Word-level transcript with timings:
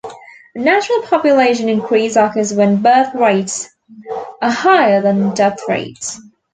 A 0.55 0.59
natural 0.59 1.03
population 1.03 1.69
increase 1.69 2.15
occurs 2.15 2.51
when 2.51 2.81
birth 2.81 3.13
rates 3.13 3.69
are 4.41 4.49
higher 4.49 4.99
than 4.99 5.35
death 5.35 5.59
rates. 5.67 6.19